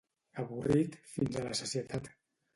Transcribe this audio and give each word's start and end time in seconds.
Avorrit 0.43 0.97
fins 1.19 1.39
a 1.39 1.45
la 1.51 1.53
sacietat. 1.61 2.11